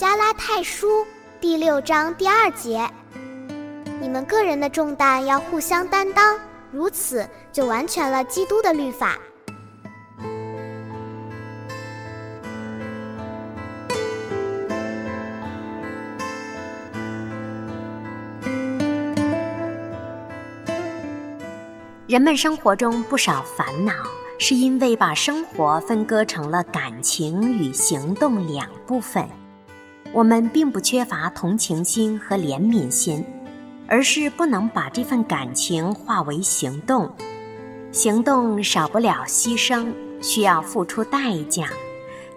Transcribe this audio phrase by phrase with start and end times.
[0.00, 1.06] 加拉太书
[1.42, 2.88] 第六章第二节：
[4.00, 6.38] 你们个人的重担要互相担当，
[6.72, 9.18] 如此就完全了基督的律法。
[22.06, 23.92] 人们生活中不少烦恼，
[24.38, 29.28] 是因为把生活分割成了感情与行动两部分。
[30.12, 33.24] 我们并不缺乏同情心和怜悯心，
[33.86, 37.10] 而是不能把这份感情化为行动。
[37.92, 39.86] 行动少不了牺牲，
[40.20, 41.68] 需要付出代价。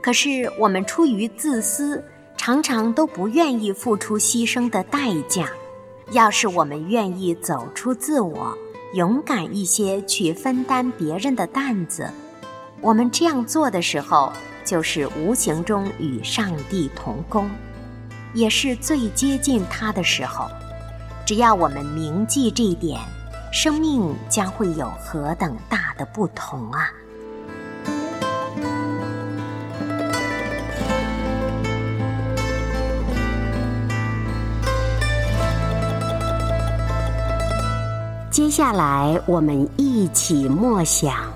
[0.01, 2.03] 可是我们出于自私，
[2.38, 5.50] 常常都不愿意付出牺牲的代价。
[6.11, 8.55] 要是我们愿意走出自我，
[8.94, 12.07] 勇敢一些去分担别人的担子，
[12.81, 14.31] 我们这样做的时候。
[14.66, 17.50] 就是无形中与上帝同工，
[18.34, 20.50] 也是最接近他的时候。
[21.25, 23.00] 只要我们铭记这一点，
[23.52, 26.90] 生命将会有何等大的不同啊！
[38.29, 41.31] 接下来，我们一起默想。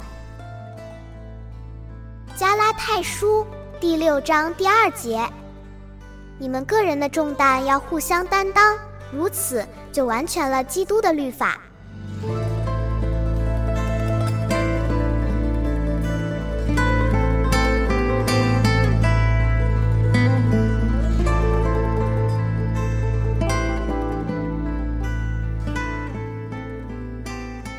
[2.78, 3.46] 太书
[3.80, 5.20] 第六章第二节：
[6.38, 8.78] 你们个人的重担要互相担当，
[9.12, 11.60] 如此就完全了基督的律法。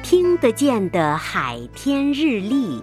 [0.03, 2.83] 听得见的海天日历。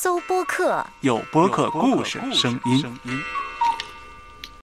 [0.00, 2.94] 搜播客，有播客故事声音。